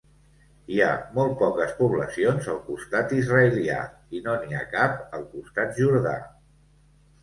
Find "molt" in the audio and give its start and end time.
1.17-1.35